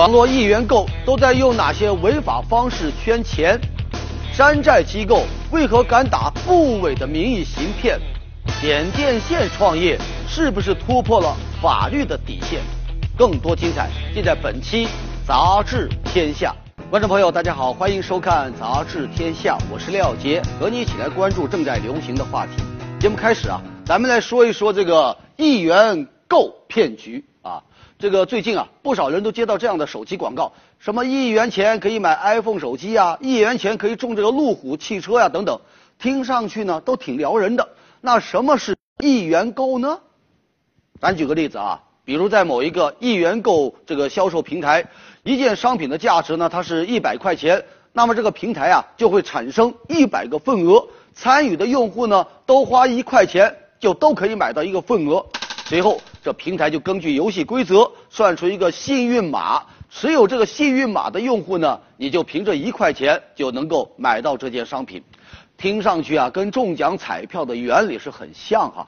[0.00, 3.60] 网络一元购都在用哪些违法方式圈钱？
[4.32, 8.00] 山寨机构为何敢打部委的名义行骗？
[8.62, 12.62] 点电线创业是不是突破了法律的底线？
[13.14, 14.86] 更多精彩尽在本期
[15.28, 16.56] 《杂志天下》。
[16.90, 22.52] 观众朋友，大家好，欢迎收看《杂志天下》，我是廖杰，和你一起来关注正在流行的话题。
[22.98, 27.22] 节目开始啊，咱们来说一说这个一元购骗局。
[28.00, 35.60] 这个最近啊，不少人都接到这样的手机广告，什么一元钱可以买 iPhone 手机啊，一元钱可以中这个路虎汽车呀，等等，
[35.98, 37.68] 听上去呢都挺撩人的。
[38.00, 40.00] 那什么是一元购呢？
[40.98, 44.86] 咱举个例子啊，比如在某一个一元购这个销售平台，
[45.22, 47.62] 一件商品的价值呢，它是一百块钱，
[47.92, 55.26] 那么这个平台啊就会产生一百个份额，参与的用户呢都花一块钱就都可以买到一个份额，
[55.66, 56.00] 随后。
[56.22, 65.02] 这平台就根据游戏规则算出一个幸运码，持有这个幸运码的用户呢，你就凭这一块钱就能够买到这件商品。
[65.56, 68.86] 听上去啊，跟中奖彩票的原理是很像哈。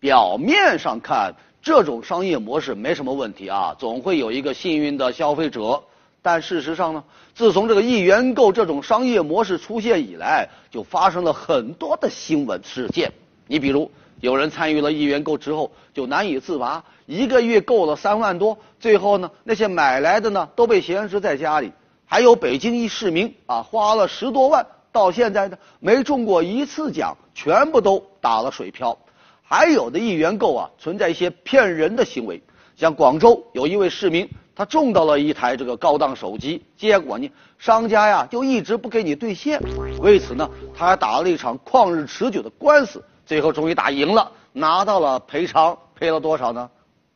[0.00, 5.80] 表面上看，这种商业模式没什么问题啊，总会有一个幸运的消费者。
[6.20, 13.12] 但事实上呢，自从这个一元购这种商业模式出现以来，就发生了很多的新闻事件。
[13.46, 13.88] 你比如。
[14.20, 21.72] 有人参与了亿元购之后就难以自拔，一个月购了三万多，最后呢那些买来的呢都被闲置在家里。
[22.04, 28.98] 还有北京一市民啊，花了十多万，到现在呢没中过一次奖，全部都打了水漂。
[29.42, 32.42] 还有的亿元购啊存在一些骗人的行为，
[32.76, 39.60] 像广州有一位市民，他中到了一台这个高档手机，结果呢商家呀就一直不给你兑现，
[40.00, 43.02] 为此呢他还打了一场旷日持久的官司。
[43.30, 46.68] 最后终于打赢了，拿到了赔偿，赔了多少呢？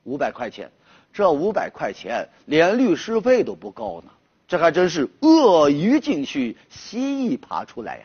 [0.05, 0.71] 五百块钱。
[1.13, 4.13] 这五百块钱连律师费都不够呢。
[4.47, 8.05] 这还真是鳄鱼进去，蜥蜴爬出来呀。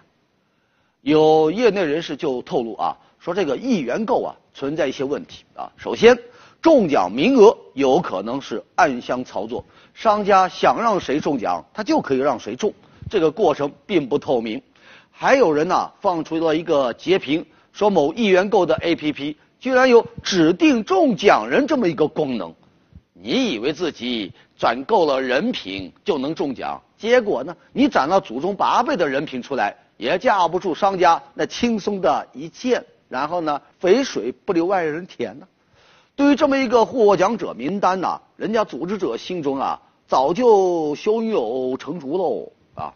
[1.02, 5.72] 有业内人士就透露啊，说这个一元购啊存在一些问题啊。
[5.78, 6.18] 首先，
[6.64, 9.64] 中奖名额有可能是暗箱操作，
[9.94, 12.74] 商家想让谁中奖，他就可以让谁中，
[13.08, 14.60] 这个过程并不透明。
[15.12, 17.46] 还有人呢放出了一个截屏。
[17.80, 22.54] 说某一元购的 APP 居然有指定中奖人这么一个功能，
[23.14, 26.82] 你以为自己攒够了人品就能中奖？
[26.98, 35.48] 结果呢，你攒了祖宗八辈的人品出来，也架不住商家那轻松的一键，然后呢，肥水不流外人田呢。
[36.18, 42.94] 对于这么一个获奖者名单呐，人家组织者心中啊，早就胸有成竹喽啊。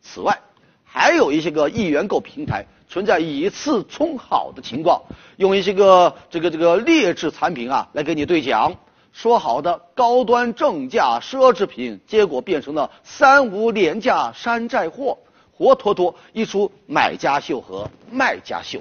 [0.00, 0.40] 此外，
[0.84, 2.64] 还有一些个一元购平台。
[2.92, 5.00] 存在以次充好的情况，
[5.38, 8.70] 用一些个这个这个劣质产品啊来给你兑奖，
[9.14, 15.16] 说好的高端正价奢侈品，结果变成了三无廉价山寨货，
[15.56, 18.78] 活脱脱一出买家秀和卖家秀。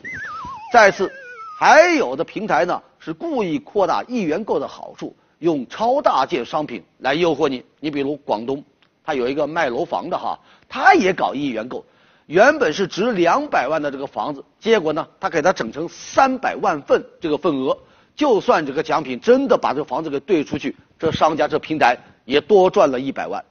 [0.74, 1.10] 再次，
[1.58, 7.64] 还有的平台呢是故意扩大一元购的好处，用超大件商品来诱惑你。
[7.80, 8.62] 你比如广东，
[9.06, 11.86] 他有一个卖楼房的哈，他也搞一元购。
[12.32, 17.78] 原本是值两百万的这个房子，结果呢，他给他整成三百万份这个份额，
[18.16, 23.44] 就算这个奖品真的把这个房子给兑出去，这商家这平台也多赚了一百万，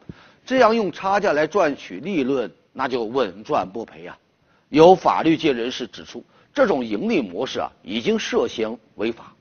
[0.47, 4.17] 这样用差价来赚取利润，那就稳赚不赔啊！
[4.71, 6.25] 有法律界人士指出，
[6.55, 9.35] 这种盈利模式啊，已经涉嫌违法。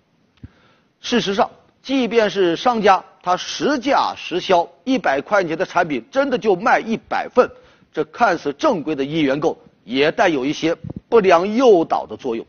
[1.00, 1.50] 事实上，
[1.82, 7.50] 即便是商家他实价实销，一百块钱的产品真的就卖一百份。
[7.92, 10.76] 这看似正规的一元购，也带有一些
[11.10, 12.46] 不良诱导的作用。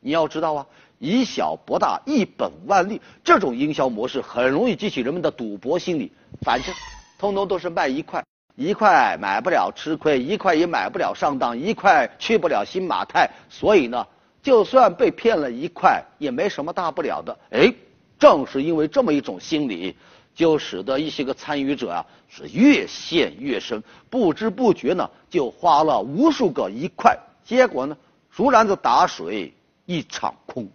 [0.00, 0.66] 你要知道啊，
[0.98, 6.12] 以小博大，一本万利，这种营销模式很容易激起人们的赌博心理。
[6.42, 6.74] 反正，
[7.18, 8.24] 通通都是卖一块，
[8.56, 13.30] 一块买不了吃亏，一块也买不了上当，一块去不了新马泰。
[13.48, 14.06] 所以呢，
[14.42, 17.38] 就算被骗了一块，也没什么大不了的。
[17.50, 17.72] 哎，
[18.18, 19.96] 正是因为这么一种心理。
[20.34, 27.96] 就使得一些个参与者啊是越陷越深，不知不觉呢就花了无数个一块，结果呢
[28.30, 29.52] 如篮子打水
[29.84, 30.68] 一场空。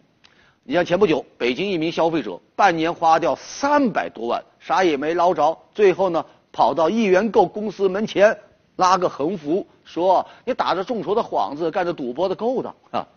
[0.64, 8.38] 你像前不久北京一名消费者半年花掉三百多万，啥也没捞着，最后呢跑到亿元购公司门前
[8.76, 13.08] 拉个横幅，说你打着众筹的幌子干着赌博的勾当啊！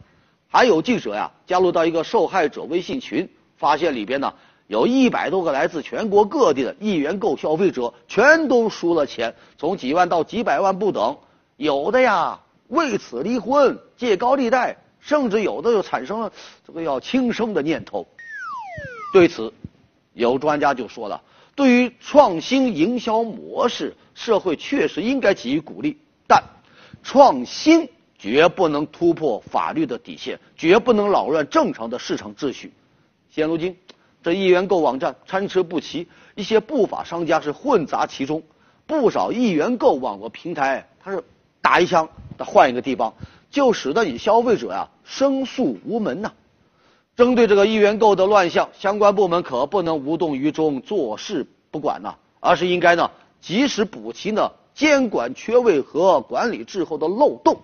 [0.48, 4.32] 还有记者呀加入到一个受害者微信群，发现里边呢。
[4.70, 11.18] 有一百多个来自全国各地的一元购消费者，全都输了钱，从几万到几百万不等。
[11.56, 12.38] 有的呀
[12.68, 16.32] 为此离婚、借高利贷，甚至有的就产生了
[16.64, 18.06] 这个要轻生的念头。
[19.12, 19.52] 对此，
[20.12, 21.20] 有专家就说了：
[21.56, 26.40] 对于创新营销模式，社会确实应该给予鼓励，但
[27.02, 32.72] 创新绝不能突破法律的底线，绝不能扰乱正常的市场秩序。
[33.30, 33.76] 现如今，
[34.22, 38.42] 这一元购网站参差不齐，一些不法商家是混杂其中，
[38.86, 41.24] 不少一元购网络平台，它是
[41.62, 43.14] 打一枪，它换一个地方，
[43.50, 46.32] 就使得你消费者呀申诉无门呐。
[47.16, 57.60] 针对这个一元购的乱象，相关部门可不能无动于衷、坐视不管呐，而是应该呢及时补齐呢监管缺位和管理滞后的漏洞。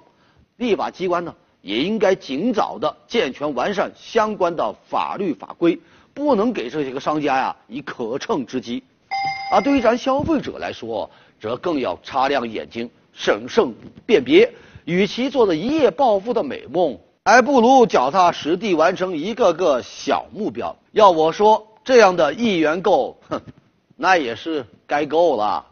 [0.57, 5.81] 立法机关呢也应该尽早的健全完善相关的法律法规，
[6.17, 8.83] 不能给这些个商家呀以可乘之机。
[9.53, 13.75] 而对于咱消费者来说，则更要擦亮眼睛，审慎
[14.07, 14.51] 辨别。
[14.87, 16.99] 与其做着一夜暴富的美梦。
[17.27, 20.75] 还不如脚踏实地完成一个个小目标。
[20.93, 23.39] 要我说，这样的一元购，哼，
[23.97, 25.67] 那也是该够了。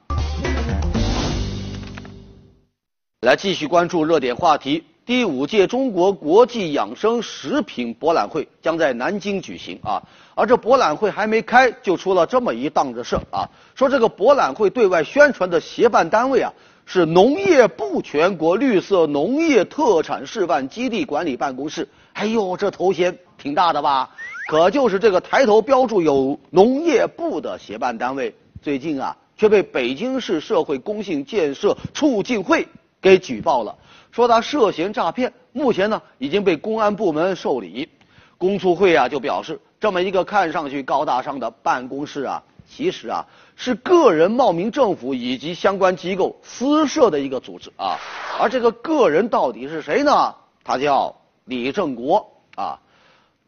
[3.23, 10.03] 来继续关注热点话题，第五届中国国际养生食品博览会将在南京举行啊。
[10.35, 16.53] 而这博览会还没开，就出了这么一档子事啊，说这个博览会对外宣传的协办单位啊。
[16.87, 21.89] 是农业部全国绿色农业特产示范基地管理办公室。
[22.13, 24.11] 哎呦，这头衔挺大的吧？
[24.51, 32.69] 可就是这个抬头标注有农业部的协办单位，最近啊却被北京市社会公信建设促进会
[33.01, 33.75] 给举报了，
[34.13, 35.33] 说他涉嫌诈骗。
[35.53, 37.89] 目前呢已经被公安部门受理。
[38.37, 42.43] 公促会啊就表示，这么一个看上去高大上的办公室啊。
[42.67, 47.99] 其实啊，是个人冒名政府以及相关机构私设的一个组织啊。
[48.41, 50.35] 而这个个人到底是谁呢？
[50.65, 51.15] 他叫
[51.45, 52.81] 李正国啊。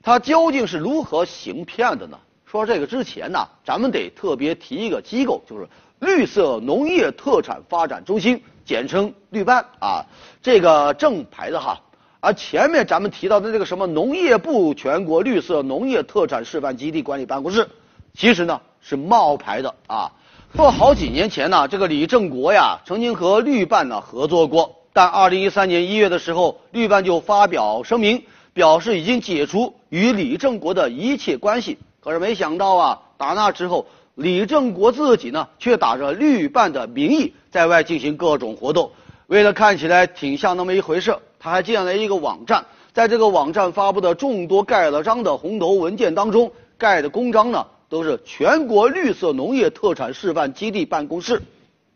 [0.02, 2.18] 他究竟是如何行骗的呢？
[2.44, 5.66] 说这个之前呢，咱们得特别提一个机构，就是
[6.00, 10.04] 绿色农业特产发展中心，简称绿办啊。
[10.42, 11.80] 这个正牌的哈。
[12.26, 17.68] 而前面咱们提到的这个什么农业部全国绿色农业特产示范基地管理办公室，
[18.14, 18.60] 其实呢。
[18.88, 20.12] 是冒牌的啊！
[20.54, 28.22] 说好几年前呢，这个李正国呀，曾经和绿办呢合作过，但二零一三年一月的时候，绿办就发表声明，
[28.54, 31.78] 表示已经解除与李正国的一切关系。
[31.98, 38.92] 可是没想到啊，打那之后，李正国自己呢，却打着绿办的名义在外进行各种活动。
[39.26, 47.64] 为了看起来挺像那么一回事，他还建了一个网站，在这个网站发布的众多盖了章的红头文件当中，盖的公章呢。
[47.88, 51.40] 都是全国绿色农业特产示范基地办公室，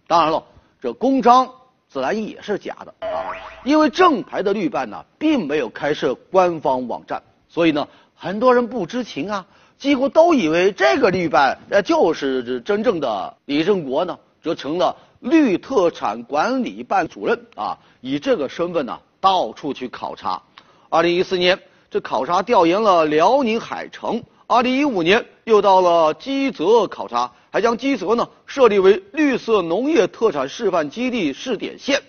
[0.06, 0.44] 当然了，
[0.80, 1.50] 这公章
[1.88, 9.46] 自然也是假的啊，因为正牌的绿办呢并没有开设官方网站，所以呢很多人不知情啊，
[9.78, 20.42] 几乎都以为这个绿办呃就是真正的李正国呢，则成了绿特产管理办主任啊，以这个身份呢到处去考察。
[20.88, 24.22] 二零一四年，这考察调研了辽宁海城。
[24.46, 32.02] 二零一五年又到了基泽考察，还将基泽呢设立为绿色农业特产示范基地试点县。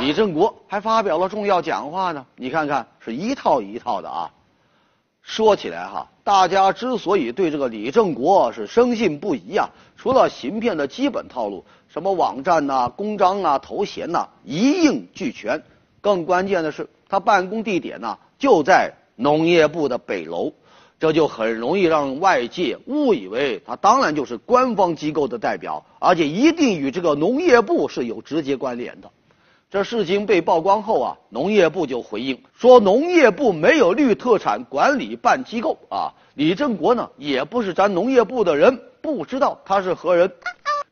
[0.00, 4.30] 李正国还发表了重要讲话呢，你看看是一套一套的啊。
[5.22, 15.62] 说起来哈，大家之所以对这个李正国是深信不疑啊，除了行骗的基本套路，什么网站呐、公章啊、头衔呐一应俱全，
[16.06, 20.52] 更关键的是他办公地点呢就在农业部的北楼。
[21.00, 29.10] 这就很容易让外界误以为他当然就是官方机构的代表，而且一定与这个农业部是有直接关联的。
[29.68, 36.14] 这事情被曝光后啊，农业部就回应说，农业部没有绿特产管理办机构啊。
[36.34, 40.32] 李振国呢，也不是咱农业部的人，不知道他是何人。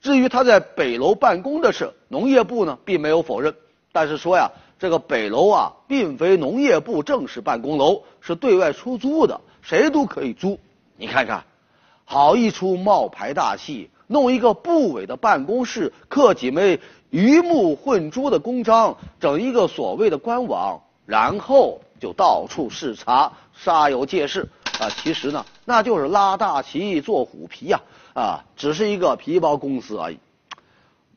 [0.02, 3.54] 至于他在北楼办公的事，农业部呢并没有否认，
[3.90, 4.50] 但是说呀，
[4.84, 9.40] 这个北楼啊，并非农业部正式办公楼，是对外出租的。
[9.62, 10.58] 谁都可以租，
[10.98, 11.44] 你看看，
[12.04, 24.90] 好一出冒牌大戏，弄一个部委的办公室，刻几枚鱼目混珠的公章，整一个所谓的官网，然后就到处视察，煞有介事啊！
[24.90, 27.80] 其实呢，那就是拉大旗做虎皮呀，
[28.12, 30.18] 啊，只是一个皮包公司而已。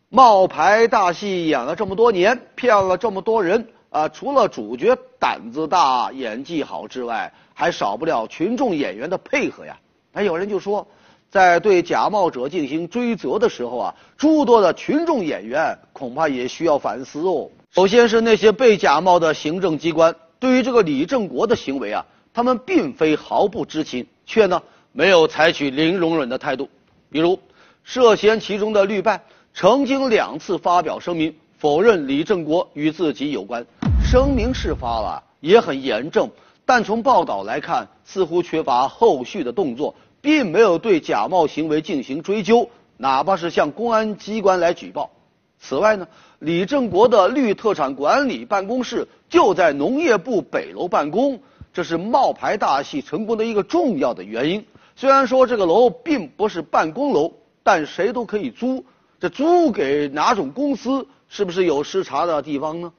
[0.09, 3.67] 冒牌大戏演了这么多年，骗了这么多人。
[3.89, 9.77] 啊，除了主角胆子大、演技好之外，还少不了群众演员的配合呀。
[10.13, 10.85] 那，有人就说，
[11.29, 17.49] 在对假冒者进行追责的时候啊，诸多的群众演员恐怕也需要反思哦。
[17.71, 24.61] 首先是那些被假冒的行政机关，对于这个李正国的行为啊，他们并非毫不知情，却呢
[24.91, 26.69] 没有采取零容忍的态度。
[27.09, 27.39] 比如，
[27.83, 29.23] 涉嫌其中的绿办
[29.59, 33.65] 曾经两次发表声明否认李正国与自己有关。
[34.05, 36.29] 声明是发了，也很严正，
[36.63, 45.09] 但从报道来看，似乎缺乏后续的动作，并没有对假冒行为进行追究，哪怕是向公安机关来举报。
[45.59, 51.39] 此外呢，李正国的绿特产管理办公室就在农业部北楼办公，
[51.73, 54.63] 这是冒牌大戏成功的一个重要的原因。
[54.95, 57.33] 虽然说这个楼并不是办公楼，
[57.63, 58.85] 但谁都可以租。
[59.19, 62.91] 这租给哪种公司，是不是有失察的地方呢？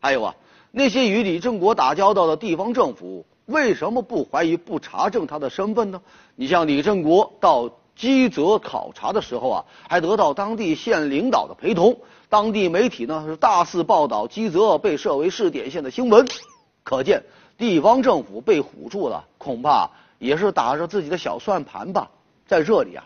[0.00, 0.34] 还有啊，
[0.70, 6.00] 那些与李正国打交道的地方政府，为什么不怀疑、不查证他的身份呢？
[6.36, 7.70] 你像李正国到。
[7.96, 11.98] 基泽考察的时候啊，还得到当地县领导的陪同。
[12.30, 16.26] 当地媒体呢是大肆报道基泽被设为试点县的新闻，
[16.82, 17.22] 可见
[17.58, 22.10] 地方政府被唬住了，恐怕也是打着自己的小算盘吧。
[22.46, 23.04] 在这里啊，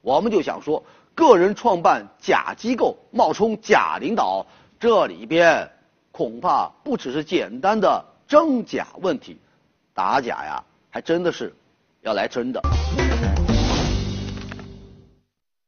[0.00, 0.84] 我们就想说，
[1.16, 4.46] 个人创办假机构，冒充假领导，
[4.78, 5.66] 这里边
[6.12, 9.38] 恐怕不只是简单的真假问题，
[9.94, 11.56] 打假呀，还真的是
[12.02, 12.60] 要来真的。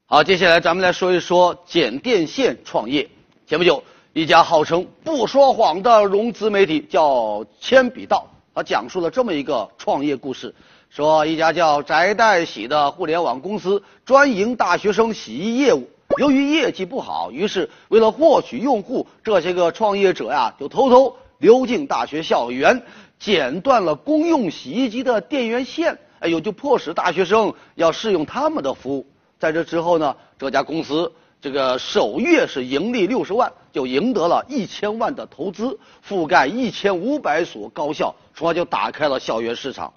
[0.05, 3.09] 好，接下来咱们来说一说剪电线创业。
[3.47, 10.55] 前不久，一家号称不说谎的融资媒体叫铅笔道，他讲述了这么一个创业故事：
[10.91, 22.83] 说一家叫翟代洗的互联网公司专营大学生洗衣业务，由于业绩不好，于是为了获取用户，这些个创业者呀就偷偷溜进大学校园，
[23.19, 29.07] 剪断了公用洗衣机的电源线，哎呦，就迫使大学生要试用他们的服务。
[29.39, 35.79] 在这之后呢，这家公司这个首月是盈利六十万，就赢得了一千万的投资，
[36.09, 39.93] 覆盖一千五百所高校，从而就打开了校园市场。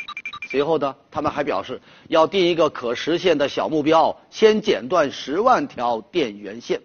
[0.51, 1.79] 随后呢，他们还表示
[2.09, 6.81] 要定一个可实现的小目标，先剪断十万条电源线。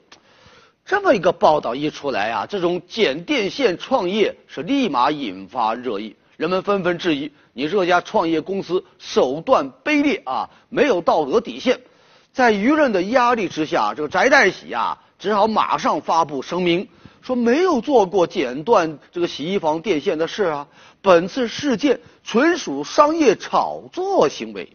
[0.84, 11.80] 这么一个报道一出来啊，这种剪电线创业是立马引发热议，人们纷纷质疑你这家创业公司手段卑劣啊，没有道德底线。
[12.32, 16.86] 在舆论的压力之下，这个翟代喜啊，只好马上发布声明，
[17.20, 20.68] 说没有做过剪断这个洗衣房电线的事啊。
[21.06, 24.68] 本次事件纯属商业炒作行为。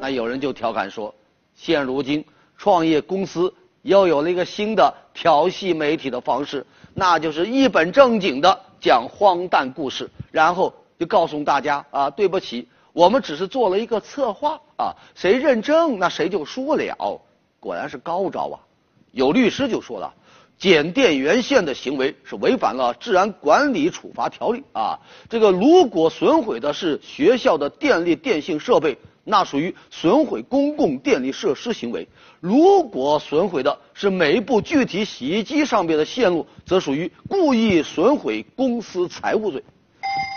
[0.00, 1.14] 那有人就调侃说，
[1.54, 2.24] 现如今
[2.56, 12.66] 创业公司又有了一个新的调戏媒体的方式，那就是一本正经的讲荒诞故事，然后就告诉大家啊，对不起。
[12.92, 17.22] 我们只是做了一个策划啊，谁认证那谁就输了。
[17.60, 18.58] 果然是高招啊！
[19.12, 20.12] 有律师就说了，
[20.58, 24.98] 剪电源线的行为是违反了治安管理处罚条例啊。
[25.28, 32.06] 这个如果损毁的是学校的电力电信设备，那属于损毁公共电力设施行为；
[32.40, 39.62] 如果损毁的是每一部具体洗衣机上面的线路，则属于故意损毁公司财物罪。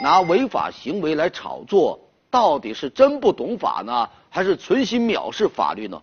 [0.04, 2.00] 拿违法行为来炒作。
[2.30, 6.02] 到底是真不懂法呢，还是存心藐视法律呢？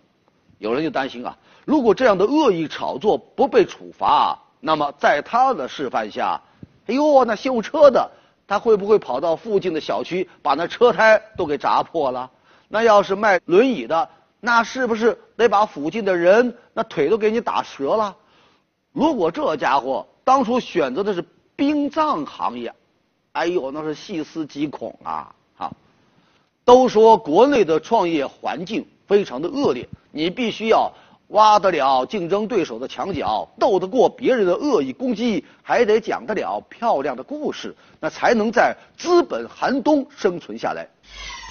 [0.59, 1.35] 有人就担心啊，
[1.69, 6.41] 如果这样的恶意炒作不被处罚，那么在他的示范下，
[6.87, 8.09] 哎呦，那修车的
[8.47, 12.31] 他会不会跑到附近的小区把那车胎都给砸破了？
[12.69, 14.09] 那要是卖轮椅的，
[14.39, 18.15] 那是不是得把附近的人那腿都给你打折了？
[18.91, 21.23] 如果这家伙当初选择的是
[21.55, 22.73] 殡葬行业，
[23.33, 25.35] 哎呦，那是细思极恐啊！
[26.65, 30.91] 都说国内的创业环境非常的恶劣，你必须要
[31.29, 40.87] 挖得了竞争对手的墙角，斗得过别人的恶意攻击，还得讲得了漂亮的故事，那才能在资本寒冬生存下来。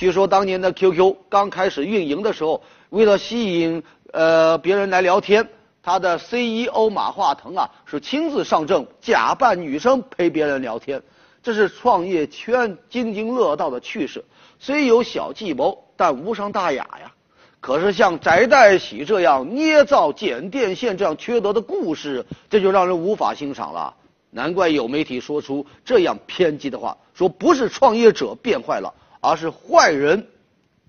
[0.01, 3.83] 据说当年的 QQ 刚开始运营的时候，为了吸引
[4.13, 5.49] 呃别人来聊天，
[5.83, 11.03] 他的 CEO 马化腾啊是亲自上阵，假扮女生陪别人聊天，
[11.43, 14.25] 这是创业圈津津乐道的趣事。
[14.59, 17.13] 虽有小计谋，但无伤大雅呀。
[17.61, 23.95] 可是像翟代喜这样捏造剪电线这样缺德的故事，这就让人无法欣赏了。
[24.31, 30.27] 难怪有媒体说出这样偏激的话，说不是创业者变坏了，而是坏人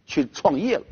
[0.06, 0.84] 去创业了。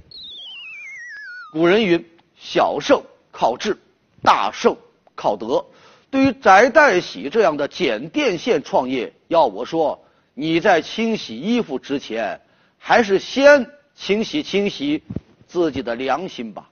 [1.54, 2.06] 古人云
[2.38, 3.78] ：“小胜靠智，
[4.24, 4.76] 大胜
[5.16, 5.66] 靠德。”
[6.10, 12.42] 对于翟代喜这样的剪电线创业，要我说，你在清洗衣服之前。
[12.80, 15.04] 还是先清洗清洗
[15.48, 16.70] 自己的良心吧。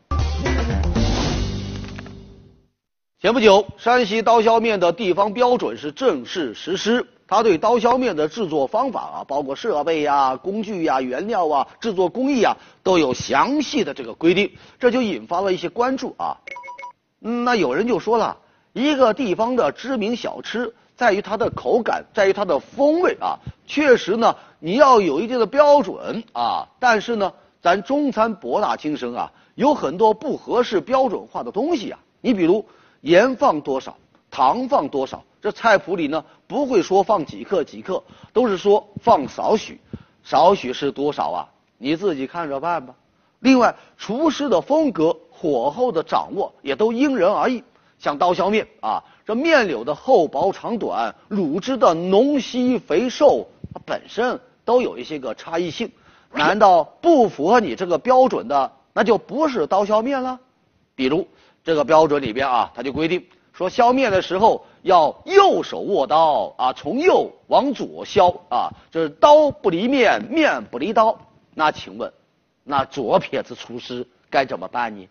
[3.22, 16.38] 前不久，山西刀削面的地方标准是正式实施，它对刀削面的制作方法啊，包括设备呀、工具呀、原料啊、制作工艺啊，都有详细的这个规定，这就引发了一些关注啊。
[17.20, 18.38] 那有人就说了，
[18.74, 23.40] 一个地方的知名小吃在于它的口感，在于它的风味啊。
[23.66, 26.68] 确实呢，你要有一定的标准啊。
[26.80, 27.34] 但是呢，
[27.66, 32.00] 咱中餐博大精深啊，有很多不合适标准化的东西啊。
[32.22, 32.64] 你比如
[33.02, 33.98] 盐放多少，
[34.30, 39.82] 糖放多少，这菜谱里呢不会说放几克几克，都是说放少许，
[40.24, 41.50] 少许是多少啊？
[41.80, 42.94] 你自己看着办吧。
[43.40, 45.18] 另外，厨师的风格。
[45.38, 47.62] 火候的掌握也都因人而异，
[48.00, 55.92] 像刀削面啊，这面柳的厚薄长短、卤汁的浓稀肥瘦，它本身都有一些个差异性。
[56.36, 60.40] 难道不符合你这个标准的，那就不是刀削面了？
[60.96, 61.28] 比如
[61.64, 71.18] 这个标准里边啊，它就规定说削面的时候要右手握刀啊，从右往左削啊，就是刀不离面，面不离刀。
[71.54, 72.12] 那请问，
[72.64, 74.08] 那左撇子厨师？
[74.30, 75.08] 该怎么办呢？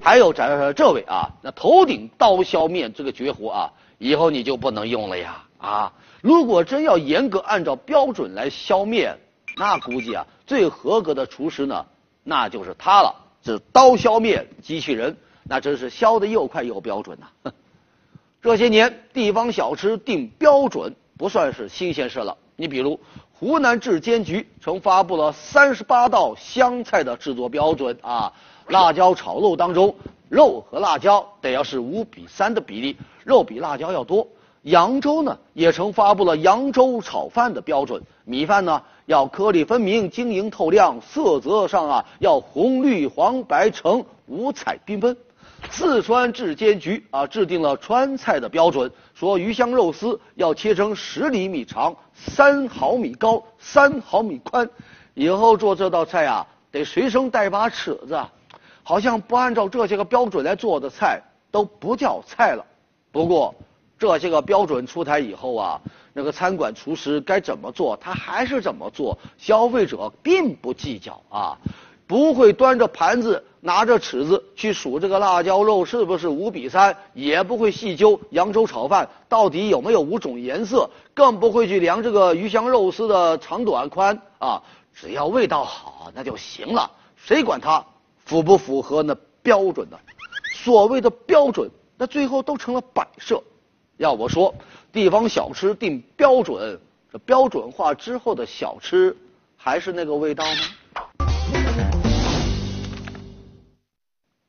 [0.00, 5.92] 还有咱这位啊，那头顶刀削面这个绝活啊，以后你就不能用了呀啊！
[6.22, 9.18] 如果真要严格按照标准来削面，
[9.56, 11.86] 那估计啊，最合格的厨师呢，
[12.22, 17.52] 那就是他了，这刀削面机器人，那真是削的又快又标准呐。
[18.42, 22.98] 这些年地方小吃定标准不算是新鲜事了，你比如。
[23.36, 28.32] 湖南质监局曾发布了三十八道湘菜的制作标准啊，
[28.68, 29.94] 辣椒炒肉当中，
[30.30, 34.26] 肉和辣椒得要是五比三的比例，肉比辣椒要多。
[34.62, 45.16] 扬州呢也曾发布了扬州炒饭的标准，米饭呢要颗粒分明、晶莹透亮，色泽上啊要红绿黄白橙五彩缤纷。
[45.70, 54.68] 四川质监局啊制定了川菜的标准，说鱼香肉丝要切成十厘米长、三毫米高、三毫米宽。
[55.14, 58.20] 以后做这道菜啊，得随身带把尺子，
[58.82, 62.64] 好像不按照这些个标准来做的菜都不叫菜了。
[63.12, 63.54] 不过，
[63.98, 65.80] 这些个标准出台以后啊，
[66.14, 71.58] 那个餐馆厨师该怎么做，他还是怎么做，消费者并不计较啊。
[72.06, 87.84] 不会端着盘子拿着尺子去数这个辣椒肉是不是五比三，也不会细究扬州炒饭到底有没有五种颜色，更不会去量这个鱼香肉丝的长短宽啊，只要味道好那就行了，谁管它
[88.26, 89.98] 符不符合那标准呢？
[90.54, 93.42] 所谓的标准，那最后都成了摆设。
[93.96, 94.54] 要我说，
[94.94, 96.78] 地方小吃定标准，
[97.12, 99.16] 这标准化之后的小吃
[99.56, 101.26] 还是那个味道吗？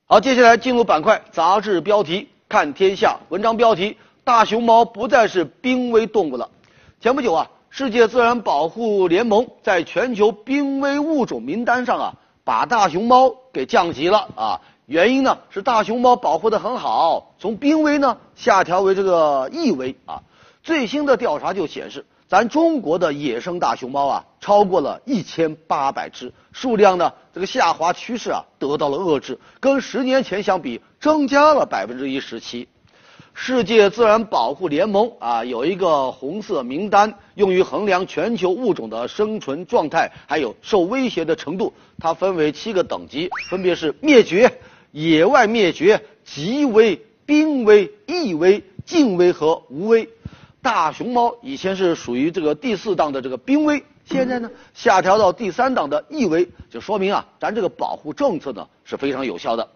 [0.05, 3.17] 好，接下来进入板块，杂志标题看天下。
[3.29, 6.47] 文章标题：大熊猫不再是濒危动物了。
[6.99, 14.62] 前不久啊，世界自然保护联盟在全球濒危物种名单上啊，把大熊猫给降级了啊。
[14.86, 20.21] 原因呢是大熊猫保护的很好，从濒危呢下调为这个易危啊。
[20.65, 22.04] 最新的调查就显示。
[22.28, 32.67] 咱中国的野生大熊猫啊，超过了一千八百只，数量呢这个下滑趋势啊得到了遏制，跟十年前相比增加了百分之一十七。
[33.36, 41.71] 世界自然保护联盟啊有一个红色名单，用于衡量全球物种的生存状态，还有受威胁的程度。
[41.99, 44.51] 它分为七个等级，分别是灭绝、
[44.91, 50.10] 野外灭绝、极危、濒危、易危、近危和无危。
[50.65, 59.69] 大熊猫以前是属于这个第四档的这个濒危，现在呢下调到第三档的易危，就说明啊，咱这个保护政策呢是非常有效的。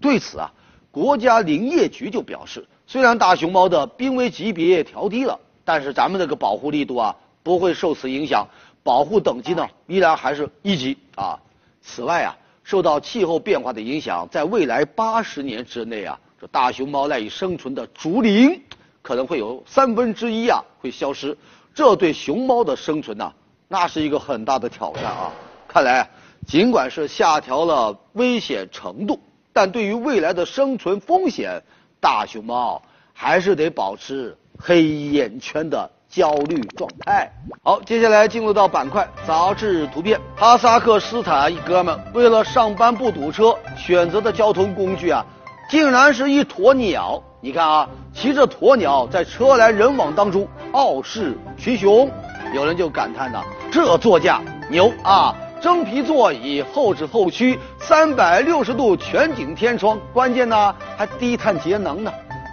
[0.00, 0.52] 对此啊，
[0.92, 8.46] 国家林业局就表示，虽然大熊猫的濒危级别调低了，但是咱们这个保护力度啊不会受此影响，
[8.84, 11.36] 保护等级呢依然还是一级啊。
[11.82, 18.62] 此外啊，受到气候变化的影响，在未来八十年之内啊，这大熊猫赖以生存的竹林。
[19.08, 21.34] 可能会有三分之一啊会消失，
[21.74, 23.32] 这对熊猫的生存呐，
[23.66, 25.32] 那是一个很大的挑战啊。
[25.66, 26.06] 看来，
[26.46, 29.18] 尽管是下调了危险程度，
[29.50, 31.62] 但对于未来的生存风险，
[31.98, 32.82] 大熊猫
[33.14, 37.32] 还是得保持黑眼圈的焦虑状态。
[37.62, 40.20] 好，接下来进入到板块杂志图片。
[40.36, 45.24] 哈萨克斯坦一哥们为了上班不堵车，选择的交通工具啊，
[45.68, 47.22] 竟然是一鸵鸟。
[47.40, 52.10] 你看啊，骑着鸵鸟在车来人往当中傲视群雄，
[52.52, 55.34] 有人就感叹呐：这座驾牛啊！
[55.60, 62.12] 真皮座椅，后置后驱，三百六十度全景天窗，关键呢还低碳节能呢。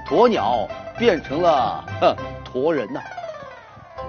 [0.09, 2.99] 鸵鸟变成了哼驮人呐。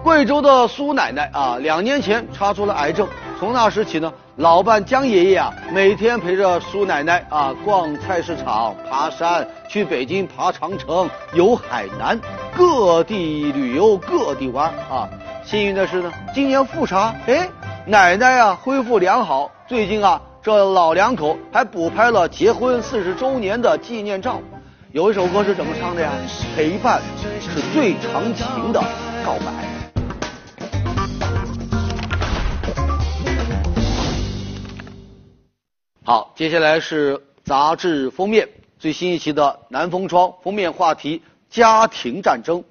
[0.02, 3.08] 贵州的苏奶奶啊，两年前查出了癌症。
[3.38, 12.20] 从那时起呢，老伴江爷爷啊，每天陪着苏奶奶啊逛菜市场、爬山，去北京爬长城、游海南，
[12.54, 15.08] 各地旅游，各地玩啊。
[15.42, 17.48] 幸运的是呢，今年复查，哎，
[17.86, 19.50] 奶奶啊恢复良好。
[19.66, 24.38] 最近啊，这老两口还补拍了结婚四十周年的纪念照。
[24.92, 26.12] 有一首歌是怎么唱的呀？
[26.54, 27.00] 陪伴
[27.40, 28.84] 是最长情的
[29.24, 29.65] 告白。
[36.06, 42.62] 好，接下来是杂志封面最新一期的《南风窗》封面话题：家庭战争。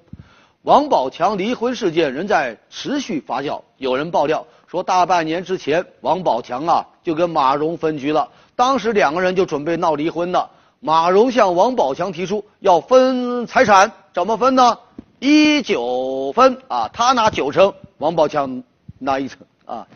[0.62, 3.60] 王宝强离婚事件仍在持续发酵。
[3.76, 8.30] 有人爆料说，大半年之前，王宝强啊就跟马蓉分居了。
[8.54, 10.48] 当时两个人就准备闹离婚呢。
[10.80, 14.78] 马蓉向王宝强提出要分财产，怎么分呢？
[15.18, 18.62] 一九分啊，他拿九成，王宝强
[18.98, 19.86] 拿一成啊。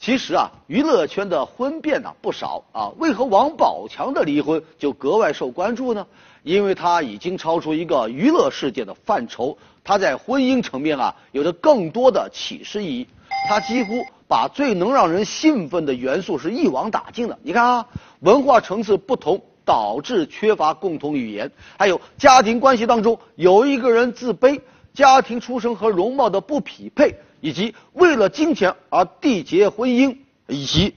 [0.00, 6.06] 其实啊，娱乐圈的婚变呐不少啊，为何王宝强的离婚就格外受关注呢？
[6.42, 13.06] 因为他已经超出一个娱乐世界的范畴，他在婚姻层面啊有着更多的启示意义。
[13.46, 17.38] 他几乎把最能让人兴奋的元素是一网打尽了。
[17.42, 17.86] 你看啊，
[18.20, 24.62] 文化层次不同导致缺乏共同语言，还有家庭关系当中有一个人自卑，
[24.94, 27.16] 家庭出身和容貌的不匹配。
[27.40, 30.94] 以及为了金钱而缔结婚姻，以及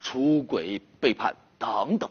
[0.00, 2.10] 出轨背叛等等。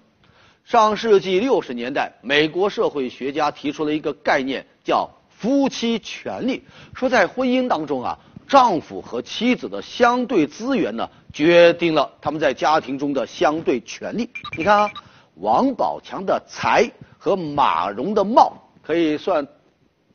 [0.63, 6.63] 上世纪六十年代，美国社会学家提出了一个概念，叫夫妻权利，
[6.95, 8.17] 说在婚姻当中啊，
[8.47, 14.29] 丈夫和妻子的相对资源呢，决定了他们在家庭中的相对权利。
[14.57, 14.91] 你看啊，
[15.35, 19.45] 王宝强的财和马蓉的貌可以算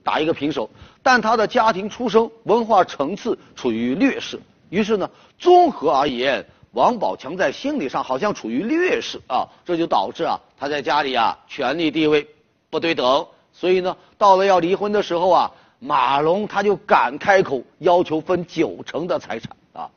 [0.02, 0.70] 打一个平手。
[1.08, 12.28] 但他的家庭出生、文化层次处于劣势，于是呢，综合而言，王宝强在心理上好像处于劣势啊，这就导致啊，他在家里啊权力地位
[12.68, 19.88] 不对等，所以呢，到了要离婚的时候啊，马龙他就敢开口要求分九成的财产啊，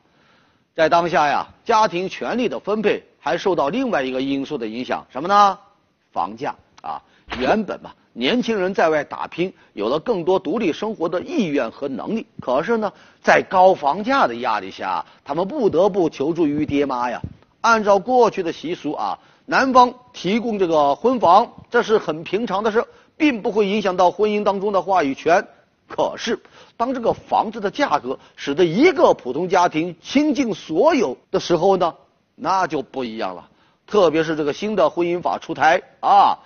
[0.74, 5.58] 在当下呀，家庭权力的分配还受到另外一个因素的影响，什么呢？
[6.10, 7.02] 房价啊，
[7.38, 7.92] 原本嘛。
[8.14, 12.26] 年轻人在外打拼，有了更多独立生活的意愿和能力。
[12.40, 17.22] 可是呢，在高房价的压力下，他们不得不求助于爹妈呀。
[17.62, 22.84] 按照过去的习俗啊，男方提供这个婚房，这是很平常的事，
[23.16, 25.46] 并不会影响到婚姻当中的话语权。
[25.88, 26.38] 可是，
[26.76, 31.94] 当这个房子的价格使得一个普通家庭倾尽所有的时候呢，
[32.34, 33.48] 那就不一样了。
[33.86, 36.38] 特别是这个新的婚姻法出台啊。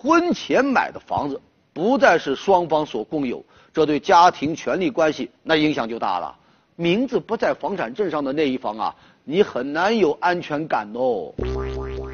[0.00, 1.40] 婚前买的房子
[1.72, 6.36] 不再是双方所共有，这对家庭权利关系那影响就大了。
[6.76, 11.34] 名字不在房产证上的那一方啊，你很难有安全感哦。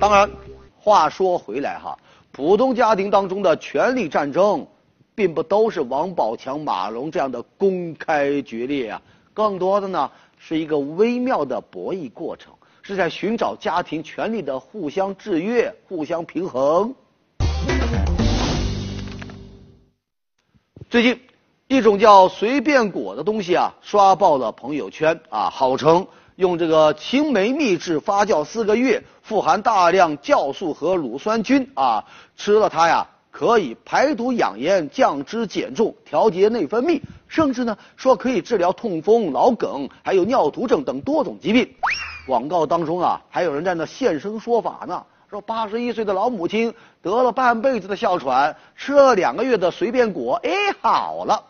[0.01, 0.31] 当然，
[0.79, 1.99] 话说回来哈，
[2.33, 4.67] 普通家庭当中的权力战争，
[5.15, 9.03] 并不都是王宝强、马蓉这样的公开决裂啊，
[9.35, 16.95] 更多的呢是一个微妙的博弈过程，是在寻找家庭权力的互相制约、互相平衡。
[20.95, 21.21] 最近，
[21.67, 32.05] 一种叫随便果的东西啊，刷爆了朋友圈啊，号称用这个青梅秘制发酵四个月，富含大量酵素和乳酸菌啊，
[32.37, 41.75] 吃了它呀，可以排毒养颜、降脂减重、调节内分泌，甚至呢说可以治疗痛风、脑梗，还有尿毒症等多种疾病。
[42.25, 45.05] 广告当中啊，还有人在那现身说法呢。
[45.35, 50.49] 说八十一岁的老母亲得了半辈子的哮喘，吃了两个月的随便果，哎，
[50.81, 51.43] 好了。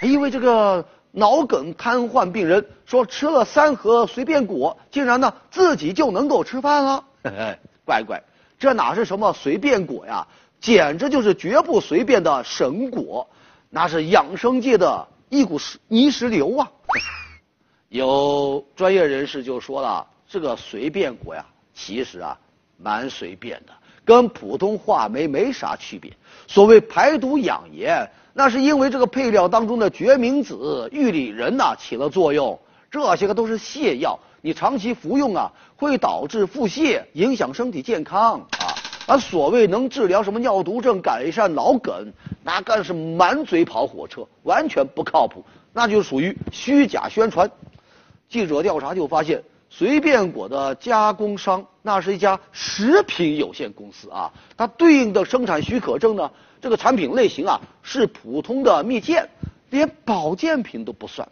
[0.00, 7.04] 因为这个脑梗瘫痪病人说吃了三盒随便果，竟然呢自己就能够吃饭了。
[7.84, 8.22] 乖乖，
[8.58, 10.26] 这哪是什么随便果呀？
[10.58, 13.28] 简直就是绝不随便的神果，
[13.68, 16.70] 那是养生界的一股泥石流啊。
[17.90, 22.34] 有专业人士就说了，这个随便果呀，其实啊。
[22.82, 23.72] 蛮随便的，
[24.04, 26.12] 跟普通话梅没啥区别。
[26.46, 32.58] 所谓排毒养颜，那是因为这个配料当中的决明子、玉里仁呐起了作用。
[32.90, 38.74] 这些个都是泻药，你长期服用啊，会导致腹泻，影响身体健康啊。
[39.06, 42.12] 而所谓能治疗什么尿毒症、改善脑梗，
[42.42, 47.50] 那更是满嘴跑火车，完全不靠谱，那就属于虚假宣传。
[48.28, 49.42] 记者调查就发现。
[49.72, 54.30] 随便果的加工商，那是一家食品有限公司啊。
[54.56, 56.30] 它对应的生产许可证呢，
[56.60, 59.26] 这个产品类型啊是普通的蜜饯，
[59.70, 61.26] 连保健品都不算。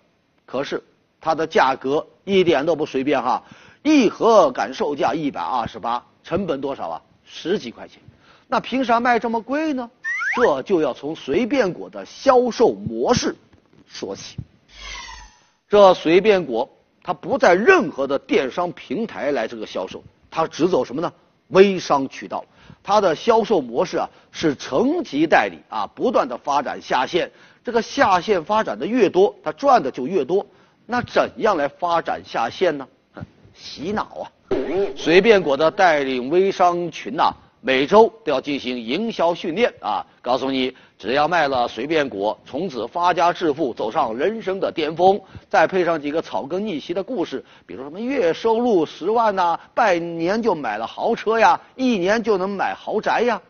[0.46, 0.82] 可是
[1.20, 3.42] 它的价格一点都不随便哈，
[3.82, 7.02] 一盒敢售价一百二十八，成本多少啊？
[7.24, 8.00] 十几块钱。
[8.46, 9.90] 那凭啥卖这么贵呢？
[10.36, 13.34] 这就要从随便果的销售模式
[13.88, 14.36] 说起。
[15.68, 16.70] 这随便果
[17.08, 21.10] 他不在任何的电商平台来这个销售，他只走什么呢？
[21.46, 22.44] 微商渠道。
[22.82, 27.30] 他的销售模式啊是层级代理啊，不断的发展下线。
[27.64, 30.46] 这个下线发展的越多，他赚的就越多。
[30.84, 32.86] 那怎样来发展下线呢？
[33.54, 34.24] 洗脑啊！
[34.94, 37.34] 随便果的带领微商群呐。
[37.60, 40.04] 每周都要进行营销训练啊！
[40.22, 45.20] 告诉你，只要卖了随便果，从此发家致富，走上人生的巅峰。
[45.48, 53.40] 再配上几个草根逆袭的故事，比如什么月收入十万呐，半年就买了豪车呀，一年就能买豪宅呀。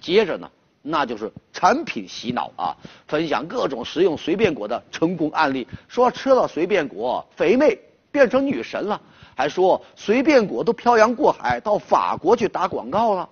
[0.00, 2.74] 接着呢，那就是产品洗脑啊，
[3.06, 7.78] 分享各种食用随便果的成功案例，说吃了随便果，肥妹
[8.10, 8.98] 变成女神了，
[9.34, 13.28] 还说随便果都漂洋过海到法国去打广告了。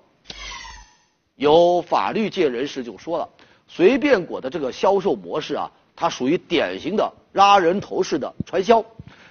[1.36, 3.28] 有法律界人士就说了，
[3.76, 8.84] 随便果的这个销售模式啊，它属于典型的拉人头式的传销，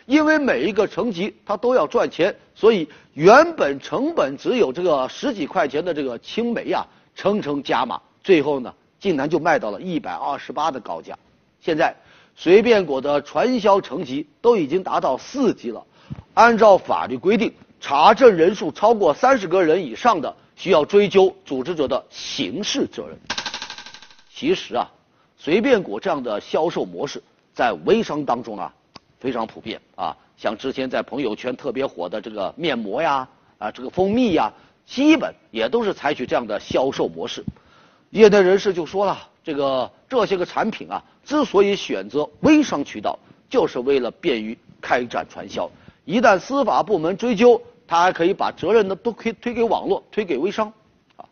[0.06, 11.18] 因为每一个层级它都要赚钱，所以原本成本只有这个十几块钱的这个青梅呀，层层加码，最后呢，竟然就卖到了一百二十八的高价。
[11.62, 11.96] 现在
[12.36, 15.82] 随便果的传销层级都已经达到四级了，
[16.34, 20.36] 按照法律规定，查证人数超过三十个人以上的。
[20.56, 23.18] 需要追究组织者的刑事责任。
[24.36, 24.90] 其实啊，
[25.38, 27.22] 随便果这样的销售模式
[27.54, 28.74] 在微商当中啊
[29.20, 30.18] 非常普遍啊。
[30.36, 33.28] 像之前在朋友圈特别火的这个面膜呀
[33.60, 34.52] 啊，这个蜂蜜呀，
[34.88, 37.46] 基本也都是采取这样的销售模式。
[38.10, 43.18] 业内人士就说了，这个这些个产品啊，之所以选择微商渠道，
[43.48, 45.70] 就是为了便于开展传销。
[46.06, 50.74] 一旦司法部门追究，他还可以把责任呢都可以推给网络，推给微商，
[51.18, 51.24] 啊，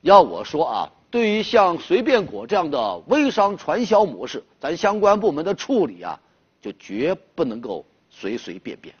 [0.00, 6.18] 要我说啊，对于像随便果这样的微商传销模式，咱相关部门的处理啊，
[6.62, 8.94] 就绝不能够随随便便。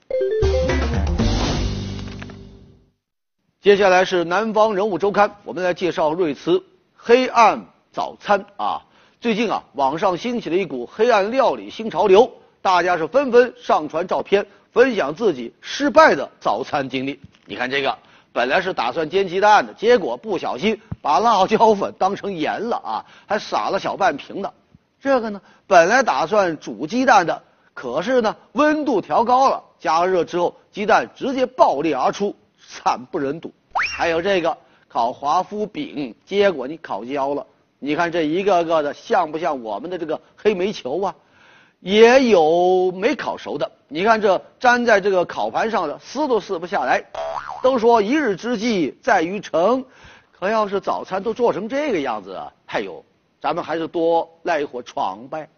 [3.62, 6.62] 接下来是南方人物周刊，我们来介绍瑞慈
[6.94, 8.82] 黑暗早餐啊。
[9.18, 14.46] 最近啊，网上兴起了一股黑暗料理新潮流，大家是纷纷上传照片。
[14.70, 17.20] 分享自己失败的早餐经历。
[17.46, 17.96] 你看这个，
[18.32, 24.52] 本来是打算煎鸡蛋的，结果不小心把辣椒粉当成盐了啊，还撒了小半瓶的。
[25.00, 27.42] 这个呢，本来打算煮鸡蛋的，
[27.74, 32.34] 可是呢，温度调高了，加热之后鸡蛋直接爆裂而出，
[32.68, 33.52] 惨不忍睹。
[33.96, 34.56] 还有这个
[34.88, 37.46] 烤华夫饼，结果你烤焦了。
[37.78, 41.14] 你看这一个个的，像不像我们的这个黑煤球啊？
[41.82, 47.04] 也有没烤熟的，你看这粘在这个烤盘上的，撕都撕不下来。
[47.60, 49.84] 都说一日之计在于晨，
[50.30, 53.04] 可要是早餐都做成这个样子，哎呦，
[53.40, 55.48] 咱们还是多赖一会儿床呗。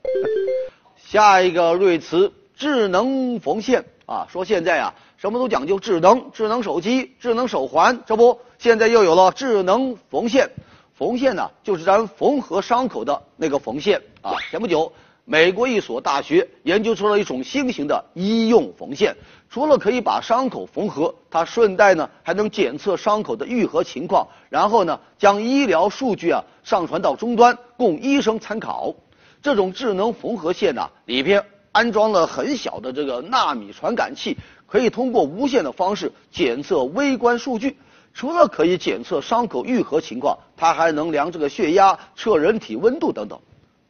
[0.97, 10.51] 下一个瑞慈智能缝线啊，说现在啊什么都讲究智能，智能手机、智能手环，这不现在又有了智能缝线。
[10.95, 14.33] 缝线呢，就是咱缝合伤口的那个缝线啊。
[14.51, 14.91] 前不久。
[15.27, 19.17] 美国一所大学研究出了一种新型的医用缝线，
[19.49, 28.95] 除了可以把伤口缝合，它顺带呢还能检测伤口的愈合情况，然后呢将医疗数据啊上传到终端，供医生参考。
[29.41, 37.79] 这种智能缝合线呢里边安装了很小的这个纳米传感器，可以通过无线的方式检测微观数据。
[38.13, 43.41] 除了可以检测伤口愈合情况，它还能量这个血压、测人体温度等等。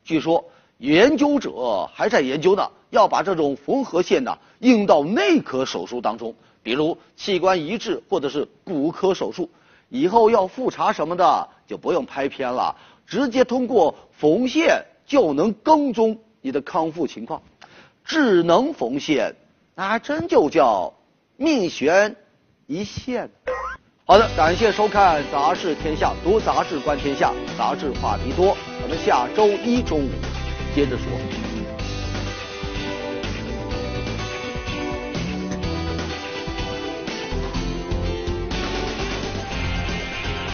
[0.05, 0.45] 据说。
[0.79, 9.49] 研究者还在研究呢，要把这种缝合线呢用到内科手术当中，比如器官移植或者是骨科手术。
[9.89, 12.75] 以后要复查什么的就不用拍片了，
[13.07, 17.41] 直接通过缝线就能跟踪你的康复情况。
[18.05, 19.37] 智能缝线，
[19.75, 20.93] 那还真就叫
[21.37, 22.17] 命悬
[22.67, 23.31] 一线。
[24.05, 28.57] 好的，感谢收看《杂志天下》，读杂志观天下，杂志话题多。
[28.81, 30.44] 咱们下周一中午。
[30.75, 31.54] 接着说。